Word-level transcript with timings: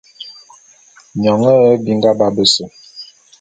Nyone 1.21 1.47
nhe 1.61 1.69
binga 1.83 2.09
ba 2.17 2.27
bese. 2.35 2.63